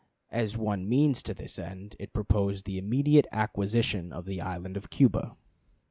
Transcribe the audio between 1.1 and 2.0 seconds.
to this end,